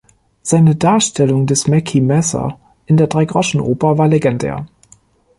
Seine 0.41 0.75
Darstellung 0.75 1.45
des 1.45 1.67
Mackie 1.67 2.01
Messer 2.01 2.59
in 2.87 2.97
der 2.97 3.05
Dreigroschenoper 3.05 3.99
war 3.99 4.07
legendär. 4.07 4.65